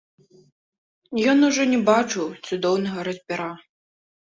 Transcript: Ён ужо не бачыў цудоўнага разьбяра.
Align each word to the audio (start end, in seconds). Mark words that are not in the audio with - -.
Ён 1.35 1.45
ужо 1.49 1.63
не 1.75 1.79
бачыў 1.93 2.27
цудоўнага 2.45 2.99
разьбяра. 3.13 3.51